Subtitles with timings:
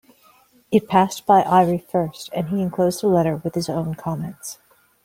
[0.71, 4.57] It passed by Eyre first, and he enclosed a letter with his own comments.